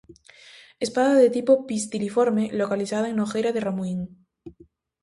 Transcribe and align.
Espada 0.85 1.13
de 1.13 1.29
tipo 1.29 1.67
pistiliforme 1.67 2.49
localizada 2.61 3.07
en 3.09 3.17
Nogueira 3.19 3.51
de 3.53 3.63
Ramuín. 3.67 3.99